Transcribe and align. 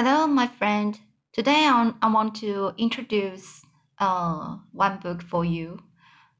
Hello, 0.00 0.28
my 0.28 0.46
friend. 0.46 0.96
Today 1.32 1.66
I, 1.66 2.08
want 2.08 2.36
to 2.36 2.72
introduce 2.78 3.62
uh, 3.98 4.58
one 4.70 4.98
book 4.98 5.20
for 5.20 5.44
you. 5.44 5.80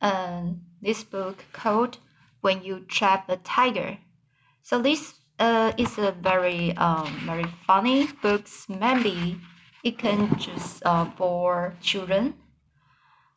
Uh, 0.00 0.50
this 0.80 1.02
book 1.02 1.44
called 1.52 1.98
When 2.40 2.62
You 2.62 2.84
Trap 2.86 3.28
a 3.28 3.36
Tiger. 3.38 3.98
So 4.62 4.80
this 4.80 5.12
uh, 5.40 5.72
is 5.76 5.98
a 5.98 6.12
very 6.12 6.76
um, 6.76 7.12
very 7.26 7.46
funny 7.66 8.06
books. 8.22 8.64
Maybe 8.68 9.40
it 9.82 9.98
can 9.98 10.38
just 10.38 10.80
uh, 10.86 11.06
for 11.16 11.74
children. 11.80 12.34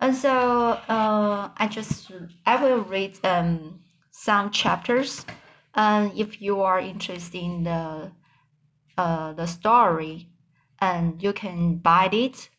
And 0.01 0.15
so 0.15 0.77
uh, 0.87 1.49
I 1.57 1.67
just 1.67 2.11
I 2.45 2.63
will 2.63 2.81
read 2.83 3.17
um, 3.25 3.79
some 4.11 4.51
chapters. 4.51 5.25
And 5.73 6.11
if 6.15 6.39
you 6.39 6.61
are 6.61 6.79
interested 6.79 7.41
in 7.41 7.63
the 7.63 8.11
uh, 8.97 9.33
the 9.33 9.45
story 9.45 10.29
and 10.79 11.21
you 11.21 11.33
can 11.33 11.77
buy 11.77 12.09
it 12.11 12.49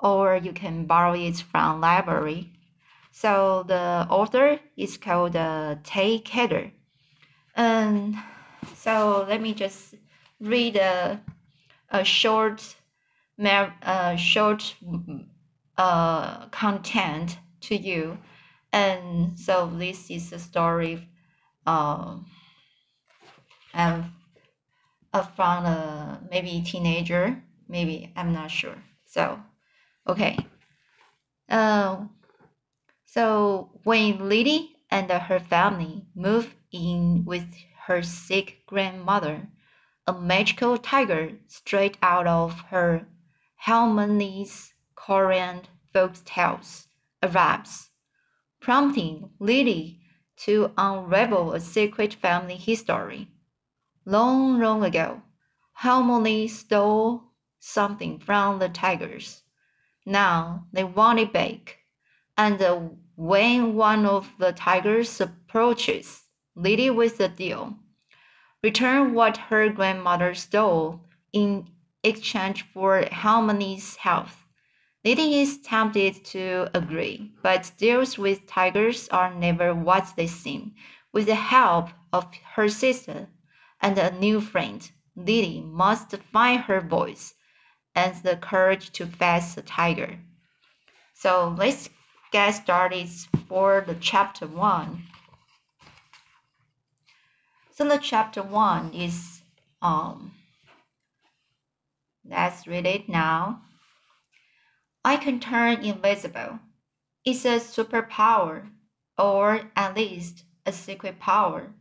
or 0.00 0.36
you 0.36 0.52
can 0.52 0.86
borrow 0.86 1.14
it 1.14 1.36
from 1.36 1.80
library. 1.80 2.52
So 3.10 3.64
the 3.66 4.06
author 4.10 4.60
is 4.76 4.98
called 4.98 5.36
uh, 5.36 5.76
Tae. 5.82 6.72
And 7.54 8.16
so 8.74 9.24
let 9.28 9.40
me 9.40 9.54
just 9.54 9.94
read 10.40 10.76
a, 10.76 11.20
a 11.90 12.04
short, 12.04 12.76
uh, 13.42 14.16
short 14.16 14.74
uh, 15.78 16.46
content 16.48 17.38
to 17.62 17.76
you. 17.76 18.18
And 18.72 19.38
so 19.38 19.72
this 19.74 20.10
is 20.10 20.32
a 20.32 20.38
story 20.38 21.08
uh, 21.66 22.18
uh, 23.72 24.02
from 25.22 25.64
a 25.64 26.20
maybe 26.30 26.62
teenager, 26.64 27.42
maybe 27.68 28.12
I'm 28.16 28.32
not 28.32 28.50
sure. 28.50 28.76
So, 29.04 29.40
okay. 30.08 30.38
Uh, 31.48 32.06
so 33.04 33.70
when 33.84 34.28
Lily 34.28 34.76
and 34.90 35.10
her 35.10 35.40
family 35.40 36.04
moved 36.14 36.54
in 36.72 37.24
with 37.24 37.54
her 37.86 38.02
sick 38.02 38.62
grandmother, 38.66 39.48
a 40.06 40.12
magical 40.12 40.78
tiger 40.78 41.32
straight 41.46 41.96
out 42.02 42.26
of 42.26 42.60
her 42.70 43.06
halmoni's 43.56 44.72
Korean 44.94 45.62
folk 45.92 46.12
tales 46.24 46.88
arrives, 47.22 47.90
prompting 48.60 49.30
Lily 49.38 50.00
to 50.36 50.72
unravel 50.76 51.52
a 51.52 51.60
secret 51.60 52.14
family 52.14 52.56
history. 52.56 53.28
Long, 54.08 54.60
long 54.60 54.84
ago, 54.84 55.20
Halmoni 55.82 56.48
stole 56.48 57.24
something 57.58 58.20
from 58.20 58.60
the 58.60 58.68
tigers. 58.68 59.42
Now 60.06 60.66
they 60.72 60.84
want 60.84 61.18
it 61.18 61.32
back. 61.32 61.78
And 62.38 62.96
when 63.16 63.74
one 63.74 64.06
of 64.06 64.32
the 64.38 64.52
tigers 64.52 65.20
approaches 65.20 66.22
Lily 66.54 66.88
with 66.88 67.18
the 67.18 67.26
deal, 67.26 67.74
return 68.62 69.12
what 69.12 69.36
her 69.36 69.68
grandmother 69.70 70.34
stole 70.34 71.00
in 71.32 71.68
exchange 72.04 72.62
for 72.62 73.02
Halmoni's 73.02 73.96
health. 73.96 74.44
Lily 75.04 75.40
is 75.40 75.60
tempted 75.62 76.24
to 76.26 76.68
agree, 76.74 77.32
but 77.42 77.72
deals 77.76 78.16
with 78.16 78.46
tigers 78.46 79.08
are 79.08 79.34
never 79.34 79.74
what 79.74 80.12
they 80.16 80.28
seem. 80.28 80.74
With 81.12 81.26
the 81.26 81.34
help 81.34 81.88
of 82.12 82.32
her 82.54 82.68
sister, 82.68 83.28
and 83.80 83.98
a 83.98 84.10
new 84.18 84.40
friend, 84.40 84.90
Lily 85.14 85.60
must 85.60 86.16
find 86.16 86.62
her 86.62 86.80
voice 86.80 87.34
and 87.94 88.14
the 88.22 88.36
courage 88.36 88.90
to 88.92 89.06
face 89.06 89.54
the 89.54 89.62
tiger. 89.62 90.18
So 91.14 91.54
let's 91.58 91.88
get 92.30 92.50
started 92.50 93.08
for 93.48 93.82
the 93.86 93.94
chapter 93.94 94.46
one. 94.46 95.04
So 97.72 97.88
the 97.88 97.98
chapter 97.98 98.42
one 98.42 98.92
is 98.92 99.42
um 99.82 100.32
let's 102.28 102.66
read 102.66 102.86
it 102.86 103.08
now. 103.08 103.62
I 105.04 105.16
can 105.16 105.40
turn 105.40 105.84
invisible. 105.84 106.58
It's 107.24 107.44
a 107.44 107.60
superpower, 107.60 108.68
or 109.18 109.70
at 109.76 109.96
least 109.96 110.44
a 110.64 110.72
secret 110.72 111.18
power 111.20 111.72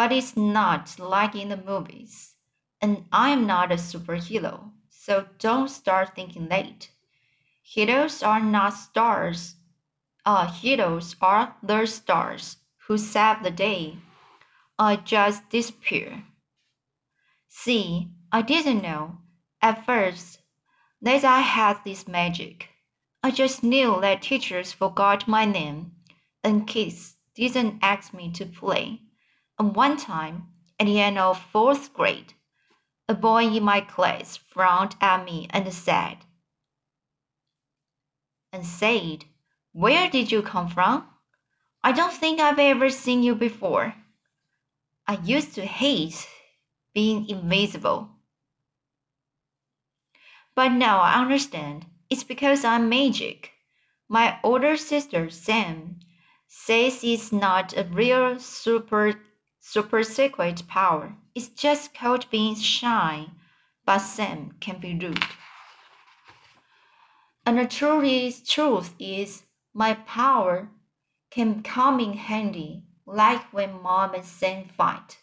but 0.00 0.12
it's 0.12 0.34
not 0.34 0.98
like 0.98 1.34
in 1.34 1.50
the 1.50 1.58
movies. 1.58 2.34
And 2.80 3.04
I'm 3.12 3.46
not 3.46 3.70
a 3.70 3.74
superhero, 3.74 4.70
so 4.88 5.26
don't 5.38 5.68
start 5.68 6.16
thinking 6.16 6.48
late. 6.48 6.90
Heroes 7.60 8.22
are 8.22 8.40
not 8.40 8.72
stars. 8.72 9.56
Uh, 10.24 10.50
heroes 10.50 11.16
are 11.20 11.54
the 11.62 11.84
stars 11.84 12.56
who 12.86 12.96
save 12.96 13.42
the 13.42 13.50
day 13.50 13.98
or 14.78 14.96
just 14.96 15.50
disappear. 15.50 16.24
See, 17.48 18.08
I 18.32 18.40
didn't 18.40 18.80
know 18.80 19.18
at 19.60 19.84
first 19.84 20.38
that 21.02 21.24
I 21.24 21.40
had 21.40 21.76
this 21.84 22.08
magic. 22.08 22.70
I 23.22 23.32
just 23.32 23.62
knew 23.62 24.00
that 24.00 24.22
teachers 24.22 24.72
forgot 24.72 25.28
my 25.28 25.44
name 25.44 25.92
and 26.42 26.66
kids 26.66 27.16
didn't 27.34 27.80
ask 27.82 28.14
me 28.14 28.30
to 28.30 28.46
play. 28.46 29.02
And 29.60 29.76
one 29.76 29.98
time, 29.98 30.48
at 30.78 30.86
the 30.86 30.98
end 31.00 31.18
of 31.18 31.38
fourth 31.38 31.92
grade, 31.92 32.32
a 33.10 33.14
boy 33.14 33.44
in 33.44 33.62
my 33.62 33.82
class 33.82 34.38
frowned 34.38 34.96
at 35.02 35.22
me 35.26 35.48
and 35.50 35.70
said, 35.70 36.16
and 38.54 38.64
said, 38.64 39.26
Where 39.72 40.08
did 40.08 40.32
you 40.32 40.40
come 40.40 40.68
from? 40.68 41.06
I 41.84 41.92
don't 41.92 42.10
think 42.10 42.40
I've 42.40 42.58
ever 42.58 42.88
seen 42.88 43.22
you 43.22 43.34
before. 43.34 43.94
I 45.06 45.18
used 45.22 45.54
to 45.56 45.66
hate 45.66 46.26
being 46.94 47.28
invisible. 47.28 48.08
But 50.54 50.72
now 50.72 51.00
I 51.00 51.20
understand. 51.20 51.84
It's 52.08 52.24
because 52.24 52.64
I'm 52.64 52.88
magic. 52.88 53.52
My 54.08 54.38
older 54.42 54.78
sister, 54.78 55.28
Sam, 55.28 56.00
says 56.48 57.04
it's 57.04 57.30
not 57.30 57.76
a 57.76 57.84
real 57.84 58.38
super 58.38 59.20
super 59.72 60.02
secret 60.02 60.66
power. 60.66 61.14
It's 61.32 61.48
just 61.48 61.94
called 61.94 62.28
being 62.28 62.56
shy, 62.56 63.28
but 63.86 63.98
Sam 63.98 64.56
can 64.58 64.80
be 64.80 64.98
rude. 64.98 65.24
And 67.46 67.56
the 67.56 67.68
truth 67.68 68.48
truth 68.48 68.96
is, 68.98 69.44
my 69.72 69.94
power 69.94 70.70
can 71.30 71.62
come 71.62 72.00
in 72.00 72.14
handy, 72.14 72.82
like 73.06 73.52
when 73.52 73.80
mom 73.80 74.14
and 74.14 74.24
Sam 74.24 74.64
fight. 74.64 75.18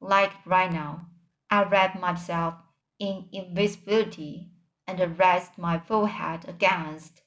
Like 0.00 0.32
right 0.46 0.72
now, 0.72 1.06
I 1.50 1.64
wrap 1.64 2.00
myself 2.00 2.54
in 2.98 3.28
invisibility 3.32 4.50
and 4.86 5.18
rest 5.18 5.58
my 5.58 5.78
forehead 5.78 6.48
against 6.48 7.20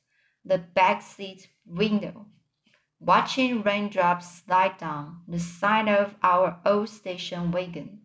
the 0.44 0.58
back 0.58 1.04
seat 1.04 1.48
window 1.68 2.26
watching 3.06 3.62
raindrops 3.62 4.44
slide 4.44 4.78
down 4.78 5.22
the 5.28 5.40
side 5.40 5.90
of 5.90 6.16
our 6.24 6.60
old 6.66 6.88
station 6.88 7.52
wagon. 7.52 8.02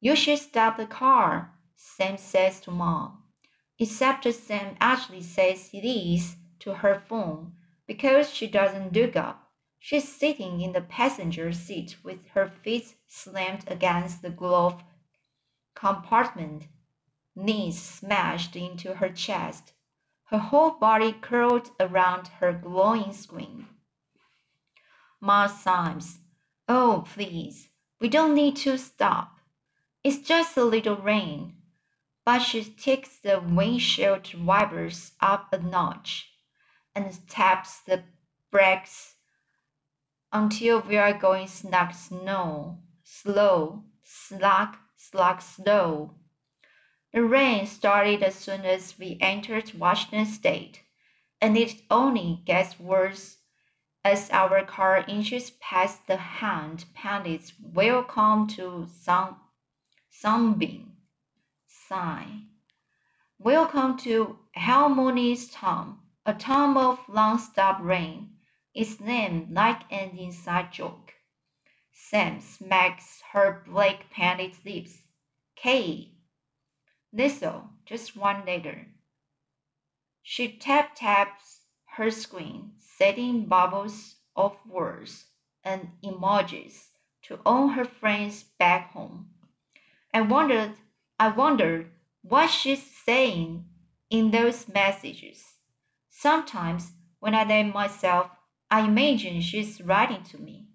You 0.00 0.14
should 0.14 0.38
stop 0.38 0.76
the 0.76 0.86
car, 0.86 1.54
Sam 1.74 2.18
says 2.18 2.60
to 2.62 2.70
Mom. 2.70 3.22
Except 3.78 4.30
Sam 4.34 4.76
actually 4.78 5.22
says 5.22 5.70
it 5.72 5.86
is 5.86 6.36
to 6.58 6.74
her 6.74 7.02
phone 7.08 7.52
because 7.86 8.28
she 8.30 8.46
doesn't 8.46 8.92
look 8.92 9.16
up. 9.16 9.48
She's 9.78 10.06
sitting 10.06 10.60
in 10.60 10.72
the 10.72 10.82
passenger 10.82 11.52
seat 11.52 11.96
with 12.04 12.28
her 12.28 12.46
feet 12.46 12.94
slammed 13.06 13.64
against 13.66 14.20
the 14.20 14.28
glove 14.30 14.82
compartment, 15.74 16.68
knees 17.34 17.80
smashed 17.80 18.54
into 18.54 18.96
her 18.96 19.08
chest, 19.08 19.72
her 20.24 20.38
whole 20.38 20.72
body 20.72 21.12
curled 21.12 21.70
around 21.80 22.28
her 22.38 22.52
glowing 22.52 23.14
screen. 23.14 23.66
Ma 25.20 25.46
sighs. 25.46 26.18
Oh, 26.66 27.04
please, 27.14 27.68
we 28.00 28.08
don't 28.08 28.34
need 28.34 28.56
to 28.56 28.78
stop. 28.78 29.38
It's 30.02 30.18
just 30.18 30.56
a 30.56 30.64
little 30.64 30.96
rain. 30.96 31.56
But 32.24 32.38
she 32.40 32.64
takes 32.64 33.18
the 33.18 33.40
windshield 33.40 34.32
wipers 34.34 35.12
up 35.20 35.52
a 35.52 35.58
notch 35.58 36.30
and 36.94 37.28
taps 37.28 37.80
the 37.80 38.04
brakes 38.50 39.16
until 40.32 40.80
we 40.80 40.96
are 40.96 41.12
going 41.12 41.48
snug 41.48 41.92
snow, 41.92 42.78
slow, 43.02 43.84
slug, 44.02 44.76
slug, 44.96 45.42
slow. 45.42 46.14
The 47.12 47.24
rain 47.24 47.66
started 47.66 48.22
as 48.22 48.36
soon 48.36 48.64
as 48.64 48.98
we 48.98 49.18
entered 49.20 49.74
Washington 49.74 50.24
State, 50.24 50.80
and 51.40 51.58
it 51.58 51.82
only 51.90 52.42
gets 52.44 52.78
worse 52.78 53.39
as 54.02 54.30
our 54.30 54.64
car 54.64 55.04
inches 55.08 55.50
past 55.60 56.06
the 56.06 56.16
hand 56.16 56.86
painted 56.94 57.52
welcome 57.60 58.46
to 58.46 58.86
Sun 59.02 59.36
Sunbeam 60.08 60.92
sign. 61.66 62.46
Welcome 63.38 63.98
to 63.98 64.38
Harmony's 64.56 65.50
Town, 65.50 65.98
a 66.24 66.32
town 66.32 66.76
of 66.76 66.98
long-stop 67.08 67.80
rain. 67.82 68.30
It's 68.74 69.00
named 69.00 69.52
like 69.52 69.82
an 69.92 70.16
inside 70.16 70.72
joke. 70.72 71.12
Sam 71.92 72.40
smacks 72.40 73.22
her 73.32 73.62
black 73.66 74.08
painted 74.10 74.54
lips. 74.64 75.02
K. 75.56 76.12
This'll 77.12 77.68
just 77.84 78.16
one 78.16 78.46
later. 78.46 78.86
She 80.22 80.56
tap 80.56 80.94
taps 80.94 81.59
her 81.96 82.10
screen, 82.10 82.72
setting 82.78 83.46
bubbles 83.46 84.16
of 84.36 84.56
words 84.66 85.26
and 85.64 85.90
emojis 86.04 86.88
to 87.22 87.38
all 87.44 87.68
her 87.68 87.84
friends 87.84 88.44
back 88.58 88.92
home. 88.92 89.28
I 90.14 90.22
wondered, 90.22 90.72
I 91.18 91.28
wondered 91.28 91.90
what 92.22 92.48
she's 92.48 92.82
saying 93.04 93.64
in 94.08 94.30
those 94.30 94.68
messages. 94.68 95.42
Sometimes 96.08 96.92
when 97.18 97.34
I 97.34 97.44
name 97.44 97.72
myself, 97.72 98.30
I 98.70 98.80
imagine 98.82 99.40
she's 99.40 99.80
writing 99.80 100.22
to 100.24 100.38
me. 100.38 100.68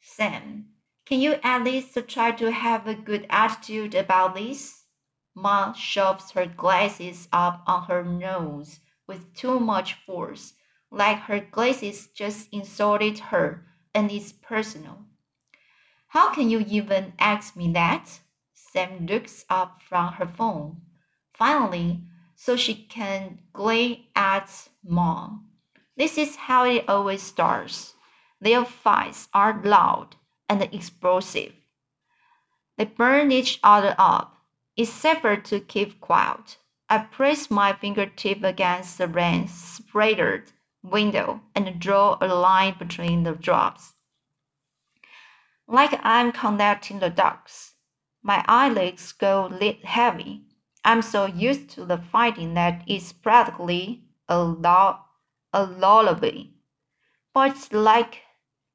Sam, 0.00 0.66
can 1.06 1.20
you 1.20 1.36
at 1.42 1.64
least 1.64 1.98
try 2.06 2.32
to 2.32 2.50
have 2.50 2.86
a 2.86 2.94
good 2.94 3.26
attitude 3.30 3.94
about 3.94 4.34
this? 4.34 4.84
Ma 5.34 5.72
shoves 5.72 6.30
her 6.32 6.46
glasses 6.46 7.28
up 7.32 7.62
on 7.66 7.84
her 7.84 8.04
nose 8.04 8.80
with 9.10 9.34
too 9.34 9.58
much 9.58 9.94
force, 10.06 10.54
like 10.92 11.18
her 11.18 11.40
glasses 11.40 12.06
just 12.14 12.46
insulted 12.52 13.18
her 13.18 13.66
and 13.92 14.08
it's 14.08 14.30
personal. 14.30 14.98
How 16.06 16.32
can 16.32 16.48
you 16.48 16.64
even 16.68 17.12
ask 17.18 17.56
me 17.56 17.72
that? 17.72 18.20
Sam 18.54 19.06
looks 19.06 19.44
up 19.50 19.82
from 19.82 20.12
her 20.12 20.28
phone. 20.28 20.82
Finally, 21.34 22.00
so 22.36 22.54
she 22.54 22.72
can 22.72 23.40
glare 23.52 23.96
at 24.14 24.48
Mom. 24.84 25.48
This 25.96 26.16
is 26.16 26.36
how 26.36 26.64
it 26.64 26.88
always 26.88 27.20
starts. 27.20 27.94
Their 28.40 28.64
fights 28.64 29.26
are 29.34 29.60
loud 29.64 30.14
and 30.48 30.62
explosive. 30.62 31.52
They 32.78 32.84
burn 32.84 33.32
each 33.32 33.58
other 33.64 33.96
up. 33.98 34.36
It's 34.76 34.88
safer 34.88 35.34
to 35.36 35.58
keep 35.58 36.00
quiet. 36.00 36.58
I 36.92 36.98
press 36.98 37.52
my 37.52 37.72
fingertip 37.72 38.42
against 38.42 38.98
the 38.98 39.06
rain 39.06 39.46
splattered 39.46 40.50
window 40.82 41.40
and 41.54 41.78
draw 41.78 42.18
a 42.20 42.26
line 42.26 42.74
between 42.80 43.22
the 43.22 43.32
drops. 43.32 43.92
Like 45.68 46.00
I'm 46.02 46.32
connecting 46.32 46.98
the 46.98 47.08
dots. 47.08 47.74
My 48.24 48.44
eyelids 48.48 49.12
go 49.12 49.48
lit 49.52 49.84
heavy. 49.84 50.42
I'm 50.84 51.00
so 51.00 51.26
used 51.26 51.70
to 51.70 51.84
the 51.84 51.98
fighting 51.98 52.54
that 52.54 52.82
it's 52.88 53.12
practically 53.12 54.02
a, 54.28 54.34
a 55.52 55.64
lullaby. 55.64 56.46
But 57.32 57.68
like 57.72 58.22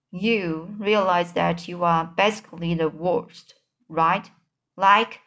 you 0.10 0.74
realize 0.80 1.34
that 1.34 1.68
you 1.68 1.84
are 1.84 2.06
basically 2.06 2.76
the 2.76 2.88
worst, 2.88 3.56
right? 3.90 4.32
Like, 4.78 5.20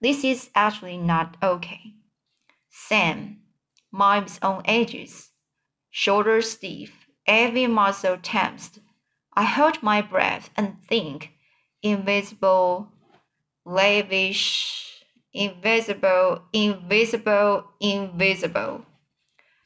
this 0.00 0.22
is 0.22 0.50
actually 0.54 0.98
not 0.98 1.36
okay. 1.42 1.94
Sam, 2.78 3.38
mime's 3.90 4.38
own 4.42 4.62
edges, 4.66 5.30
shoulders 5.90 6.50
stiff, 6.50 7.06
every 7.26 7.66
muscle 7.66 8.18
tensed. 8.22 8.80
I 9.34 9.44
hold 9.44 9.82
my 9.82 10.02
breath 10.02 10.50
and 10.56 10.76
think, 10.86 11.32
invisible 11.82 12.92
lavish, 13.66 15.02
invisible, 15.34 16.42
invisible, 16.52 17.64
invisible. 17.80 18.86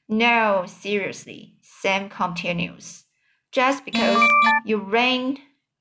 No, 0.08 0.64
seriously, 0.66 1.54
Sam 1.60 2.08
continues. 2.08 3.04
Just 3.52 3.84
because 3.84 4.26
you 4.64 4.78
ran, 4.78 5.38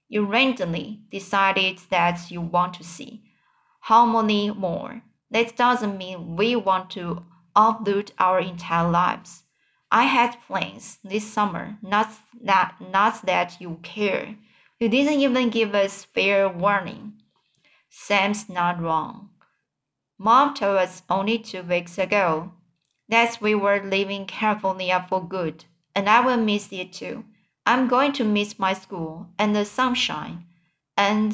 you 0.09 0.25
randomly 0.25 1.01
decided 1.11 1.79
that 1.89 2.29
you 2.29 2.41
want 2.41 2.73
to 2.75 2.83
see 2.83 3.23
how 3.79 4.05
many 4.05 4.51
more, 4.51 5.01
that 5.31 5.55
doesn't 5.55 5.97
mean 5.97 6.35
we 6.35 6.55
want 6.55 6.89
to 6.91 7.23
uproot 7.55 8.11
our 8.17 8.39
entire 8.39 8.89
lives. 8.89 9.43
I 9.91 10.03
had 10.03 10.41
plans 10.47 10.99
this 11.03 11.31
summer, 11.31 11.77
not 11.81 12.11
that, 12.41 12.75
not 12.79 13.25
that 13.25 13.59
you 13.59 13.79
care. 13.81 14.35
You 14.79 14.87
didn't 14.87 15.19
even 15.19 15.49
give 15.49 15.73
us 15.73 16.05
fair 16.05 16.47
warning. 16.47 17.13
Sam's 17.89 18.47
not 18.47 18.81
wrong. 18.81 19.29
Mom 20.17 20.53
told 20.53 20.77
us 20.77 21.01
only 21.09 21.39
two 21.39 21.63
weeks 21.63 21.97
ago 21.97 22.51
that 23.07 23.39
we 23.41 23.55
were 23.55 23.81
leaving 23.83 24.25
California 24.25 25.05
for 25.09 25.27
good, 25.27 25.65
and 25.95 26.07
I 26.09 26.19
will 26.19 26.37
miss 26.37 26.71
it 26.71 26.93
too. 26.93 27.25
I'm 27.65 27.87
going 27.87 28.13
to 28.13 28.23
miss 28.23 28.59
my 28.59 28.73
school 28.73 29.27
and 29.39 29.55
the 29.55 29.65
sunshine 29.65 30.45
and 30.95 31.31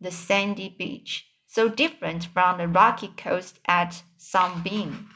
the 0.00 0.10
sandy 0.10 0.68
beach, 0.68 1.26
so 1.48 1.68
different 1.68 2.26
from 2.26 2.58
the 2.58 2.68
rocky 2.68 3.08
coast 3.16 3.58
at 3.66 4.02
Sunbeam. 4.18 5.08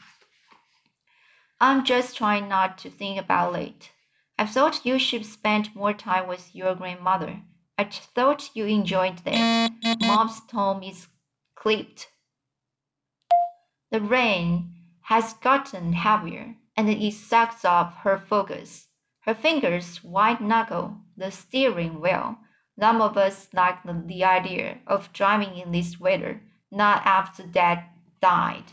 I'm 1.61 1.85
just 1.85 2.17
trying 2.17 2.49
not 2.49 2.77
to 2.79 2.89
think 2.89 3.19
about 3.19 3.55
it. 3.55 3.91
I 4.37 4.47
thought 4.47 4.85
you 4.85 4.99
should 4.99 5.25
spend 5.25 5.75
more 5.75 5.93
time 5.93 6.27
with 6.27 6.53
your 6.53 6.75
grandmother. 6.75 7.41
I 7.77 7.85
thought 7.85 8.49
you 8.53 8.65
enjoyed 8.65 9.19
that. 9.19 9.71
Mom's 10.01 10.41
tone 10.47 10.83
is 10.83 11.07
clipped. 11.55 12.09
The 13.91 14.01
rain 14.01 14.73
has 15.01 15.33
gotten 15.35 15.93
heavier, 15.93 16.55
and 16.75 16.89
it 16.89 17.13
sucks 17.13 17.63
up 17.63 17.93
her 17.99 18.17
focus. 18.17 18.87
Her 19.21 19.35
fingers 19.35 20.03
white 20.03 20.41
knuckle 20.41 20.97
the 21.15 21.31
steering 21.31 22.01
wheel. 22.01 22.37
None 22.77 23.01
of 23.01 23.17
us 23.17 23.49
like 23.53 23.83
the, 23.83 24.01
the 24.05 24.23
idea 24.23 24.79
of 24.87 25.13
driving 25.13 25.57
in 25.57 25.71
this 25.71 25.99
weather, 25.99 26.41
not 26.71 27.05
after 27.05 27.43
Dad 27.43 27.85
died. 28.21 28.71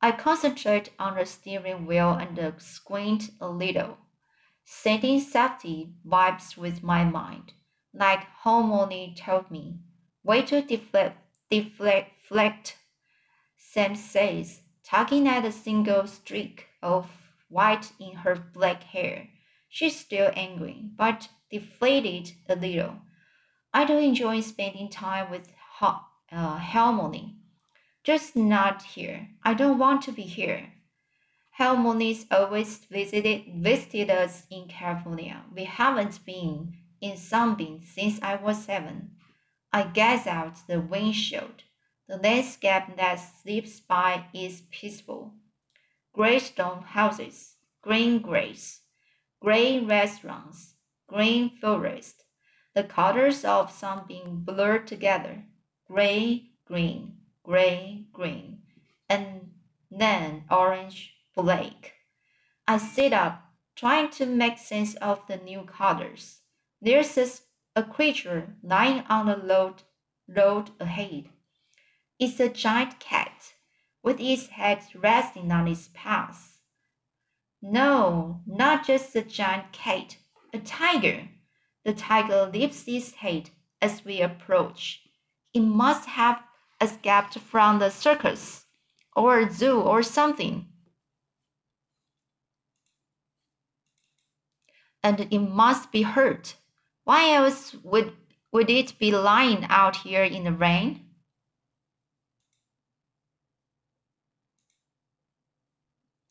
I 0.00 0.12
concentrate 0.12 0.90
on 0.98 1.16
the 1.16 1.26
steering 1.26 1.86
wheel 1.86 2.12
and 2.12 2.54
squint 2.62 3.30
a 3.40 3.48
little, 3.48 3.98
setting 4.64 5.20
safety 5.20 5.94
vibes 6.06 6.56
with 6.56 6.82
my 6.82 7.04
mind 7.04 7.52
like 7.98 8.26
Halmoni 8.44 9.16
told 9.16 9.50
me. 9.50 9.78
Way 10.22 10.42
to 10.42 10.62
deflect, 10.62 11.16
deflect, 11.50 12.76
Sam 13.56 13.96
says, 13.96 14.60
tugging 14.84 15.26
at 15.26 15.44
a 15.44 15.52
single 15.52 16.06
streak 16.06 16.66
of 16.82 17.10
white 17.48 17.92
in 17.98 18.14
her 18.14 18.36
black 18.36 18.82
hair. 18.82 19.28
She's 19.68 19.98
still 19.98 20.30
angry, 20.34 20.90
but 20.96 21.28
deflated 21.50 22.32
a 22.48 22.56
little. 22.56 22.96
I 23.72 23.84
do 23.84 23.98
enjoy 23.98 24.40
spending 24.40 24.88
time 24.88 25.30
with 25.30 25.48
ha- 25.56 26.08
uh. 26.30 26.58
Just 28.04 28.36
not 28.36 28.82
here. 28.82 29.28
I 29.42 29.54
don't 29.54 29.78
want 29.78 30.02
to 30.02 30.12
be 30.12 30.22
here. 30.22 30.72
Halmoni's 31.58 32.24
always 32.30 32.78
visited 32.84 33.52
visited 33.56 34.10
us 34.10 34.46
in 34.48 34.68
California. 34.68 35.42
We 35.52 35.64
haven't 35.64 36.24
been 36.24 36.76
in 37.00 37.16
Sunbeam 37.16 37.80
since 37.82 38.20
I 38.22 38.36
was 38.36 38.64
seven. 38.64 39.10
I 39.72 39.82
gaze 39.82 40.26
out 40.26 40.66
the 40.66 40.80
windshield. 40.80 41.64
The 42.08 42.16
landscape 42.16 42.96
that 42.96 43.16
slips 43.16 43.80
by 43.80 44.24
is 44.32 44.62
peaceful. 44.70 45.34
Gray 46.14 46.38
stone 46.38 46.82
houses, 46.82 47.56
green 47.82 48.20
grass, 48.20 48.80
gray 49.40 49.80
restaurants, 49.80 50.74
green 51.08 51.50
forest. 51.60 52.22
The 52.74 52.84
colors 52.84 53.44
of 53.44 53.72
Sunbeam 53.72 54.44
blurred 54.44 54.86
together. 54.86 55.42
Gray, 55.88 56.50
green, 56.66 57.16
gray, 57.42 58.04
green, 58.12 58.58
and 59.08 59.50
then 59.90 60.44
orange, 60.50 61.14
black. 61.34 61.94
I 62.68 62.76
sit 62.76 63.12
up, 63.12 63.42
trying 63.74 64.10
to 64.10 64.26
make 64.26 64.58
sense 64.58 64.94
of 64.96 65.26
the 65.26 65.38
new 65.38 65.62
colors. 65.62 66.40
There's 66.82 67.16
a, 67.16 67.26
a 67.74 67.82
creature 67.82 68.54
lying 68.62 69.02
on 69.08 69.26
the 69.26 69.38
road, 69.38 69.82
road 70.28 70.70
ahead. 70.78 71.30
It's 72.18 72.38
a 72.38 72.50
giant 72.50 73.00
cat 73.00 73.54
with 74.02 74.20
its 74.20 74.48
head 74.48 74.82
resting 74.94 75.50
on 75.50 75.66
its 75.68 75.88
paws. 75.94 76.58
No, 77.62 78.42
not 78.46 78.86
just 78.86 79.16
a 79.16 79.22
giant 79.22 79.72
cat, 79.72 80.18
a 80.52 80.58
tiger. 80.58 81.28
The 81.84 81.94
tiger 81.94 82.50
lifts 82.52 82.84
its 82.86 83.12
head 83.12 83.50
as 83.80 84.04
we 84.04 84.20
approach. 84.20 85.02
It 85.54 85.60
must 85.60 86.08
have 86.08 86.42
escaped 86.80 87.38
from 87.38 87.78
the 87.78 87.90
circus 87.90 88.64
or 89.16 89.40
a 89.40 89.50
zoo 89.50 89.80
or 89.80 90.02
something. 90.02 90.66
And 95.02 95.20
it 95.30 95.38
must 95.38 95.92
be 95.92 96.02
hurt. 96.02 96.56
Why 97.04 97.32
else 97.34 97.74
would, 97.82 98.12
would 98.52 98.68
it 98.68 98.98
be 98.98 99.12
lying 99.12 99.64
out 99.70 99.96
here 99.96 100.24
in 100.24 100.44
the 100.44 100.52
rain? 100.52 101.06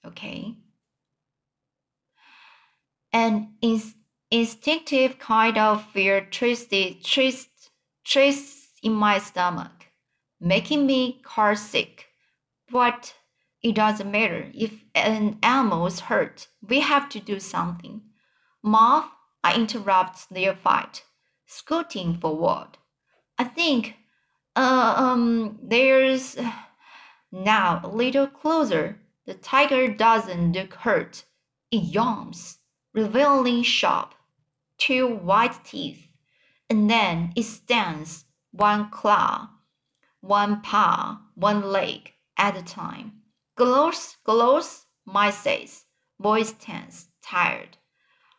Okay. 0.05 0.55
An 3.11 3.55
in- 3.61 3.81
instinctive 4.31 5.19
kind 5.19 5.57
of 5.57 5.83
fear 5.91 6.27
twisted, 6.29 7.03
twist, 7.03 7.71
twists 8.03 8.71
in 8.83 8.93
my 8.93 9.19
stomach, 9.19 9.87
making 10.39 10.85
me 10.85 11.21
car 11.23 11.55
sick. 11.55 12.07
But 12.69 13.13
it 13.63 13.75
doesn't 13.75 14.11
matter. 14.11 14.51
If 14.53 14.83
an 14.93 15.39
animal's 15.41 15.99
hurt, 15.99 16.47
we 16.61 16.81
have 16.81 17.09
to 17.09 17.19
do 17.19 17.39
something. 17.39 18.01
Moth, 18.63 19.09
I 19.43 19.55
interrupt 19.55 20.29
their 20.29 20.55
fight, 20.55 21.03
scooting 21.45 22.15
forward. 22.15 22.77
I 23.37 23.45
think, 23.45 23.95
uh, 24.55 24.93
um, 24.97 25.59
there's 25.61 26.35
now 27.31 27.81
a 27.83 27.87
little 27.87 28.27
closer. 28.27 28.99
The 29.25 29.35
tiger 29.35 29.87
doesn't 29.87 30.53
look 30.53 30.73
hurt. 30.73 31.23
It 31.71 31.83
yawns, 31.83 32.59
revealing 32.93 33.63
sharp, 33.63 34.13
two 34.77 35.07
white 35.07 35.63
teeth, 35.63 36.11
and 36.69 36.89
then 36.89 37.33
it 37.35 37.43
stands 37.43 38.25
one 38.51 38.89
claw, 38.89 39.49
one 40.21 40.61
paw, 40.61 41.21
one 41.35 41.61
leg 41.61 42.13
at 42.37 42.57
a 42.57 42.63
time. 42.63 43.21
Close, 43.55 44.17
close, 44.23 44.85
my 45.05 45.29
says, 45.29 45.85
voice 46.19 46.53
tense, 46.59 47.07
tired. 47.21 47.77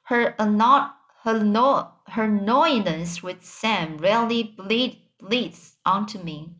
Her 0.04 0.34
anno- 0.38 0.90
her, 1.24 1.42
no- 1.42 1.92
her 2.08 2.24
annoyance 2.24 3.22
with 3.22 3.44
Sam 3.44 3.98
really 3.98 4.42
bleed- 4.42 5.02
bleeds 5.18 5.76
onto 5.84 6.18
me. 6.18 6.54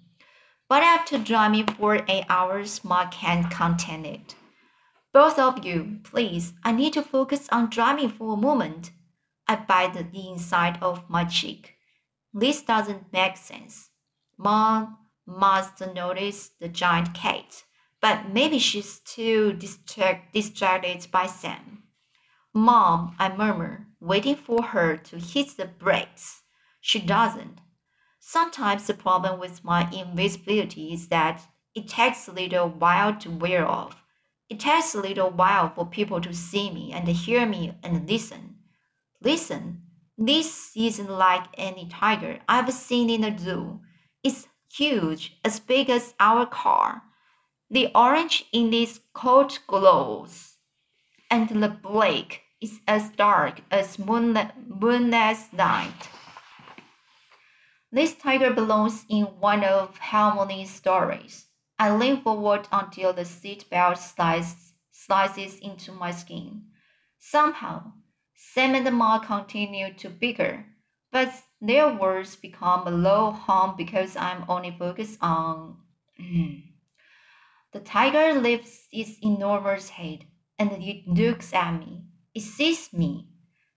But 0.69 0.83
after 0.83 1.19
driving 1.19 1.67
for 1.67 2.05
eight 2.09 2.27
hours, 2.29 2.85
Ma 2.85 3.07
can't 3.09 3.51
contain 3.51 4.05
it. 4.05 4.35
Both 5.15 5.39
of 5.39 5.65
you, 5.65 6.01
please, 6.05 6.53
I 6.63 6.73
need 6.73 6.93
to 6.93 7.03
focus 7.03 7.49
on 7.51 7.71
driving 7.71 8.11
for 8.11 8.35
a 8.35 8.37
moment. 8.37 8.91
I 9.49 9.57
bite 9.57 9.95
the 9.95 10.29
inside 10.29 10.79
of 10.83 11.09
my 11.09 11.25
cheek. 11.25 11.75
This 12.35 12.61
doesn't 12.61 13.13
make 13.13 13.39
sense. 13.39 13.89
Mom 14.37 14.99
must 15.27 15.81
notice 15.95 16.51
the 16.61 16.69
giant 16.69 17.15
cat, 17.15 17.65
but 18.01 18.29
maybe 18.29 18.59
she's 18.59 19.01
too 19.01 19.55
distract, 19.55 20.35
distracted 20.35 21.11
by 21.11 21.27
Sam. 21.27 21.85
Mom, 22.53 23.17
I 23.19 23.35
murmur, 23.35 23.87
waiting 24.01 24.37
for 24.37 24.63
her 24.63 24.97
to 24.97 25.19
hit 25.19 25.57
the 25.57 25.65
brakes. 25.65 26.43
She 26.81 27.01
doesn't. 27.01 27.59
Sometimes 28.21 28.87
the 28.87 28.95
problem 28.95 29.41
with 29.41 29.65
my 29.65 29.91
invisibility 29.91 30.93
is 30.93 31.09
that 31.09 31.41
it 31.75 31.89
takes 31.89 32.29
a 32.29 32.33
little 32.33 32.69
while 32.69 33.17
to 33.17 33.31
wear 33.31 33.67
off. 33.67 34.05
It 34.51 34.61
takes 34.61 34.95
a 34.95 35.01
little 35.01 35.31
while 35.31 35.71
for 35.71 35.87
people 35.87 36.21
to 36.21 36.35
see 36.35 36.71
me 36.71 36.93
and 36.93 37.09
hear 37.09 37.47
me 37.47 37.73
and 37.83 38.07
listen. 38.09 38.58
Listen, 39.21 39.83
this 40.17 40.73
isn't 40.77 41.11
like 41.11 41.45
any 41.55 41.89
tiger 41.89 42.41
I've 42.49 42.73
seen 42.73 43.11
in 43.11 43.25
a 43.25 43.39
zoo. 43.39 43.81
It's 44.23 44.47
huge, 44.73 45.39
as 45.45 45.61
big 45.61 45.91
as 45.91 46.15
our 46.21 46.47
car. 46.47 47.03
The 47.71 47.91
orange 47.95 48.45
in 48.53 48.73
its 48.73 49.01
coat 49.13 49.61
glows, 49.67 50.57
and 51.31 51.49
the 51.49 51.69
black 51.69 52.43
is 52.61 52.81
as 52.87 53.11
dark 53.11 53.61
as 53.71 53.99
moonless 53.99 55.53
night. 55.53 56.09
This 57.91 58.15
tiger 58.15 58.53
belongs 58.53 59.05
in 59.09 59.25
one 59.25 59.65
of 59.65 59.99
Halmoni's 59.99 60.71
stories. 60.71 61.47
I 61.79 61.95
lean 61.95 62.23
forward 62.23 62.69
until 62.73 63.13
the 63.13 63.25
seat 63.25 63.71
belt 63.71 63.99
slices, 63.99 64.73
slices 64.91 65.59
into 65.61 65.93
my 65.93 66.11
skin. 66.11 66.65
Somehow, 67.19 67.93
Sam 68.41 68.77
and 68.77 68.97
Ma 68.97 69.19
continue 69.19 69.93
to 69.95 70.09
bicker, 70.09 70.65
but 71.11 71.35
their 71.61 71.93
words 71.93 72.37
become 72.37 72.87
a 72.87 72.91
low 72.93 73.33
hum 73.33 73.75
because 73.77 74.17
I'm 74.17 74.45
only 74.49 74.71
focused 74.71 75.19
on. 75.21 75.79
Hmm. 76.17 76.61
the 77.73 77.81
tiger 77.81 78.39
lifts 78.39 78.87
its 78.93 79.19
enormous 79.25 79.89
head 79.89 80.25
and 80.57 80.71
it 80.71 81.09
looks 81.09 81.53
at 81.53 81.73
me. 81.81 82.05
It 82.33 82.43
sees 82.43 82.93
me. 82.93 83.29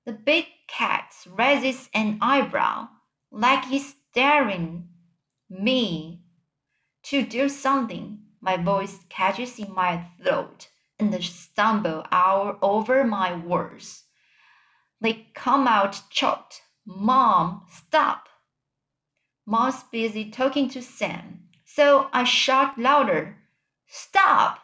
The 0.06 0.14
big 0.14 0.46
cat 0.68 1.12
raises 1.26 1.90
an 1.96 2.20
eyebrow, 2.22 2.88
like 3.32 3.66
he's 3.66 3.96
daring 4.14 4.90
me 5.50 6.22
to 7.06 7.26
do 7.26 7.50
something. 7.50 8.20
My 8.42 8.58
voice 8.58 9.00
catches 9.10 9.58
in 9.58 9.74
my 9.74 10.06
throat 10.22 10.70
and 11.00 11.16
I 11.16 11.20
stumble 11.22 12.06
out 12.12 12.60
over 12.62 13.04
my 13.04 13.36
words. 13.36 14.04
They 15.02 15.28
come 15.34 15.68
out 15.68 16.00
choked. 16.12 16.62
Mom, 16.86 17.66
stop. 17.70 18.30
Mom's 19.48 19.84
busy 19.92 20.30
talking 20.30 20.70
to 20.70 20.82
Sam, 20.82 21.50
so 21.66 22.08
I 22.14 22.24
shout 22.24 22.78
louder. 22.78 23.38
Stop! 23.88 24.60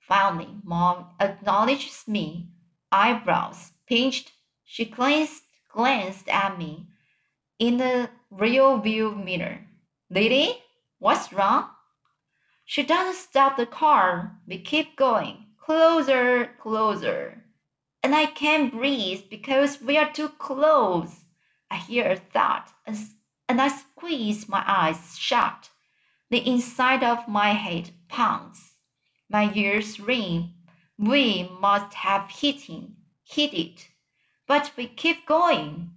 Finally, 0.00 0.48
Mom 0.64 1.06
acknowledges 1.20 2.08
me, 2.08 2.48
eyebrows 2.90 3.72
pinched. 3.86 4.32
She 4.64 4.86
glanced, 4.86 5.44
glanced 5.70 6.28
at 6.28 6.58
me 6.58 6.88
in 7.58 7.76
the 7.76 8.10
rear 8.30 8.78
view 8.78 9.14
mirror. 9.14 9.66
Lily, 10.10 10.62
what's 10.98 11.32
wrong? 11.32 11.68
She 12.64 12.82
doesn't 12.82 13.22
stop 13.22 13.56
the 13.56 13.66
car. 13.66 14.40
We 14.46 14.58
keep 14.58 14.96
going. 14.96 15.46
Closer, 15.58 16.50
closer. 16.58 17.43
And 18.04 18.14
I 18.14 18.26
can't 18.26 18.70
breathe 18.70 19.30
because 19.30 19.80
we 19.80 19.96
are 19.96 20.12
too 20.12 20.28
close. 20.28 21.24
I 21.70 21.76
hear 21.76 22.06
a 22.10 22.16
thud 22.16 22.64
and 22.86 22.98
and 23.48 23.62
I 23.62 23.68
squeeze 23.68 24.46
my 24.46 24.62
eyes 24.66 25.16
shut. 25.18 25.70
The 26.28 26.46
inside 26.46 27.02
of 27.02 27.26
my 27.26 27.52
head 27.52 27.92
pounds. 28.08 28.74
My 29.30 29.50
ears 29.54 29.98
ring. 29.98 30.52
We 30.98 31.48
must 31.58 31.94
have 31.94 32.28
hit 32.30 32.60
him, 32.60 32.96
hit 33.24 33.54
it. 33.54 33.88
But 34.46 34.72
we 34.76 34.86
keep 34.86 35.24
going. 35.24 35.90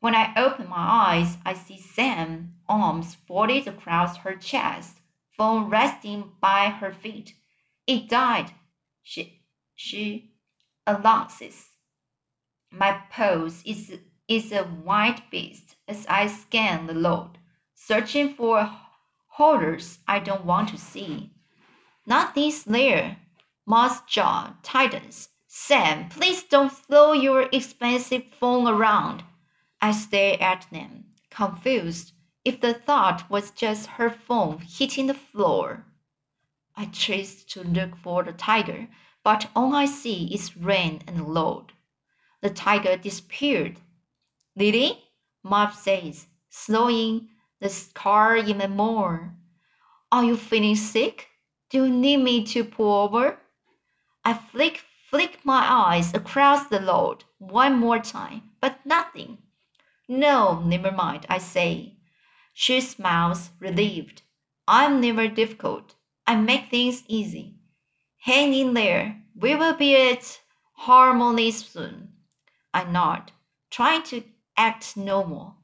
When 0.00 0.14
I 0.14 0.32
open 0.38 0.66
my 0.70 0.76
eyes, 0.78 1.36
I 1.44 1.52
see 1.52 1.78
Sam, 1.78 2.54
arms 2.70 3.16
folded 3.28 3.68
across 3.68 4.16
her 4.16 4.34
chest, 4.34 4.96
phone 5.36 5.68
resting 5.68 6.32
by 6.40 6.70
her 6.70 6.94
feet. 6.94 7.34
It 7.86 8.08
died, 8.08 8.50
she, 9.02 9.42
she 9.74 10.33
announces. 10.86 11.70
My 12.70 13.00
pose 13.10 13.62
is, 13.64 13.98
is 14.28 14.52
a 14.52 14.64
white 14.64 15.30
beast 15.30 15.76
as 15.88 16.06
I 16.08 16.26
scan 16.26 16.86
the 16.86 16.94
load, 16.94 17.38
searching 17.74 18.34
for 18.34 18.70
horrors 19.28 19.98
I 20.06 20.18
don't 20.18 20.44
want 20.44 20.68
to 20.70 20.78
see. 20.78 21.32
Nothing's 22.06 22.64
there. 22.64 23.16
Moss 23.66 24.02
jaw 24.02 24.54
tightens. 24.62 25.28
Sam, 25.46 26.08
please 26.08 26.42
don't 26.42 26.72
throw 26.72 27.12
your 27.12 27.48
expensive 27.52 28.24
phone 28.38 28.66
around. 28.66 29.22
I 29.80 29.92
stare 29.92 30.36
at 30.42 30.66
them, 30.70 31.04
confused 31.30 32.12
if 32.44 32.60
the 32.60 32.74
thought 32.74 33.30
was 33.30 33.50
just 33.52 33.86
her 33.86 34.10
phone 34.10 34.58
hitting 34.58 35.06
the 35.06 35.14
floor. 35.14 35.86
I 36.76 36.86
trace 36.86 37.44
to 37.44 37.62
look 37.62 37.96
for 37.96 38.22
the 38.22 38.32
tiger, 38.32 38.88
but 39.24 39.50
all 39.56 39.74
I 39.74 39.86
see 39.86 40.32
is 40.32 40.56
rain 40.56 41.02
and 41.08 41.26
load. 41.26 41.72
The 42.42 42.50
tiger 42.50 42.96
disappeared. 42.96 43.80
Lily, 44.54 45.02
Mom 45.42 45.72
says, 45.72 46.26
slowing 46.50 47.30
the 47.60 47.74
car 47.94 48.36
even 48.36 48.72
more. 48.72 49.34
Are 50.12 50.22
you 50.22 50.36
feeling 50.36 50.76
sick? 50.76 51.28
Do 51.70 51.86
you 51.86 51.90
need 51.90 52.18
me 52.18 52.44
to 52.44 52.62
pull 52.64 53.04
over? 53.04 53.38
I 54.24 54.34
flick 54.34 54.84
flick 55.10 55.44
my 55.44 55.64
eyes 55.68 56.12
across 56.12 56.66
the 56.66 56.80
load 56.80 57.24
one 57.38 57.78
more 57.78 57.98
time, 57.98 58.42
but 58.60 58.84
nothing. 58.84 59.38
No, 60.08 60.60
never 60.60 60.90
mind, 60.92 61.24
I 61.28 61.38
say. 61.38 61.96
She 62.52 62.80
smiles, 62.80 63.50
relieved. 63.60 64.22
I'm 64.66 65.00
never 65.00 65.28
difficult. 65.28 65.94
I 66.26 66.36
make 66.36 66.68
things 66.68 67.04
easy. 67.08 67.53
Hang 68.24 68.54
in 68.54 68.72
there. 68.72 69.20
We 69.36 69.54
will 69.54 69.74
be 69.74 69.94
at 69.94 70.40
Halmoni 70.80 71.52
soon. 71.52 72.08
I 72.72 72.84
nod, 72.84 73.32
trying 73.70 74.02
to 74.04 74.22
act 74.56 74.96
normal, 74.96 75.56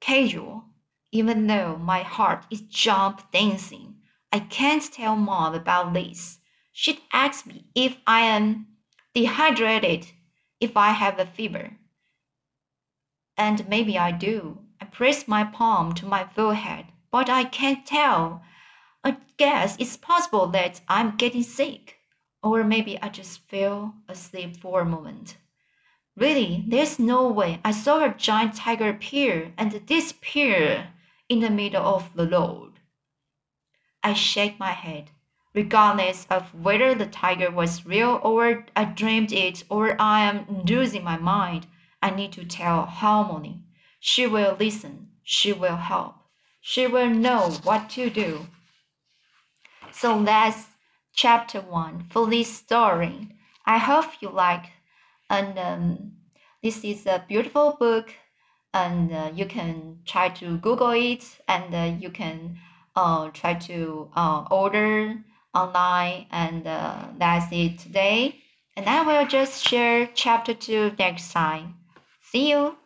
casual, 0.00 0.64
even 1.12 1.46
though 1.46 1.76
my 1.76 2.00
heart 2.00 2.46
is 2.50 2.62
jump 2.62 3.30
dancing. 3.30 3.96
I 4.32 4.40
can't 4.40 4.90
tell 4.90 5.16
mom 5.16 5.54
about 5.54 5.92
this. 5.92 6.38
She'd 6.72 7.02
ask 7.12 7.44
me 7.44 7.66
if 7.74 7.98
I 8.06 8.20
am 8.20 8.68
dehydrated, 9.12 10.06
if 10.60 10.78
I 10.78 10.92
have 10.92 11.18
a 11.18 11.26
fever. 11.26 11.76
And 13.36 13.68
maybe 13.68 13.98
I 13.98 14.12
do. 14.12 14.60
I 14.80 14.86
press 14.86 15.28
my 15.28 15.44
palm 15.44 15.92
to 15.96 16.06
my 16.06 16.24
forehead, 16.24 16.86
but 17.10 17.28
I 17.28 17.44
can't 17.44 17.84
tell. 17.84 18.40
I 19.04 19.18
guess 19.36 19.76
it's 19.78 19.98
possible 19.98 20.46
that 20.46 20.80
I'm 20.88 21.14
getting 21.18 21.42
sick. 21.42 21.96
Or 22.42 22.64
maybe 22.64 23.00
I 23.00 23.08
just 23.08 23.40
fell 23.48 23.94
asleep 24.08 24.56
for 24.56 24.80
a 24.80 24.84
moment. 24.84 25.36
Really, 26.16 26.64
there's 26.66 26.98
no 26.98 27.28
way. 27.28 27.60
I 27.64 27.70
saw 27.70 28.04
a 28.04 28.14
giant 28.14 28.56
tiger 28.56 28.88
appear 28.88 29.52
and 29.56 29.86
disappear 29.86 30.88
in 31.28 31.40
the 31.40 31.50
middle 31.50 31.84
of 31.84 32.14
the 32.14 32.28
road. 32.28 32.80
I 34.02 34.14
shake 34.14 34.58
my 34.58 34.72
head, 34.72 35.10
regardless 35.54 36.26
of 36.30 36.54
whether 36.54 36.94
the 36.94 37.06
tiger 37.06 37.50
was 37.50 37.84
real 37.84 38.20
or 38.22 38.64
I 38.74 38.84
dreamed 38.84 39.32
it 39.32 39.64
or 39.68 40.00
I 40.00 40.22
am 40.22 40.64
losing 40.64 41.04
my 41.04 41.18
mind. 41.18 41.66
I 42.00 42.10
need 42.10 42.32
to 42.32 42.44
tell 42.44 42.86
Halmoni. 42.86 43.62
She 44.00 44.26
will 44.26 44.56
listen. 44.58 45.08
She 45.24 45.52
will 45.52 45.76
help. 45.76 46.14
She 46.60 46.86
will 46.86 47.10
know 47.10 47.50
what 47.64 47.90
to 47.90 48.08
do. 48.08 48.46
So 49.90 50.22
that's 50.22 50.67
chapter 51.18 51.60
one 51.60 52.04
for 52.10 52.28
this 52.28 52.48
story. 52.58 53.28
I 53.66 53.78
hope 53.78 54.06
you 54.20 54.30
like 54.30 54.66
and 55.28 55.58
um, 55.58 56.12
this 56.62 56.84
is 56.84 57.06
a 57.06 57.24
beautiful 57.26 57.76
book 57.80 58.14
and 58.72 59.12
uh, 59.12 59.32
you 59.34 59.44
can 59.46 59.98
try 60.06 60.28
to 60.28 60.58
google 60.58 60.90
it 60.90 61.24
and 61.48 61.74
uh, 61.74 61.98
you 61.98 62.10
can 62.10 62.56
uh, 62.94 63.30
try 63.30 63.54
to 63.54 64.08
uh, 64.14 64.44
order 64.48 65.16
online 65.54 66.26
and 66.30 66.68
uh, 66.68 67.08
that's 67.18 67.46
it 67.50 67.80
today. 67.80 68.36
And 68.76 68.86
i 68.86 69.02
will 69.02 69.26
just 69.26 69.66
share 69.66 70.08
chapter 70.14 70.54
2 70.54 70.92
next 71.00 71.32
time. 71.32 71.74
See 72.20 72.48
you 72.50 72.76